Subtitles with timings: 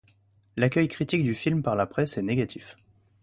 [0.57, 2.75] L'accueil critique du film par la presse est négatif.